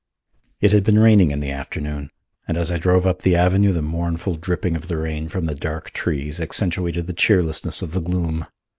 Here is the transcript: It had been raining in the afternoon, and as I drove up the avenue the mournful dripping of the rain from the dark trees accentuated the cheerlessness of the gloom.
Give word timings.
It 0.61 0.71
had 0.71 0.83
been 0.83 0.97
raining 0.97 1.29
in 1.29 1.41
the 1.41 1.51
afternoon, 1.51 2.09
and 2.47 2.57
as 2.57 2.71
I 2.71 2.79
drove 2.79 3.05
up 3.05 3.21
the 3.21 3.35
avenue 3.35 3.71
the 3.71 3.83
mournful 3.83 4.35
dripping 4.37 4.75
of 4.75 4.87
the 4.87 4.97
rain 4.97 5.29
from 5.29 5.45
the 5.45 5.53
dark 5.53 5.91
trees 5.91 6.41
accentuated 6.41 7.05
the 7.05 7.13
cheerlessness 7.13 7.83
of 7.83 7.91
the 7.91 8.01
gloom. 8.01 8.47